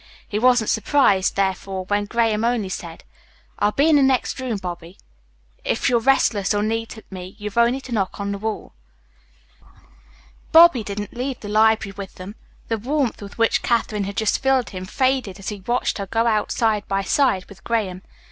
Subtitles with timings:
[0.27, 3.03] He wasn't surprised, therefore, when Graham only said:
[3.59, 4.97] "I'll be in the next room, Bobby.
[5.63, 8.73] If you're restless or need me you've only to knock on the wall."
[10.51, 12.33] Bobby didn't leave the library with them.
[12.67, 16.25] The warmth with which Katherine had just filled him faded as he watched her go
[16.25, 18.01] out side by side with Graham.